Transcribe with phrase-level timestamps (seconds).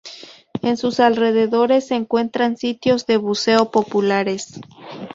[0.63, 4.59] En sus alrededores se encuentran sitios de buceo populares.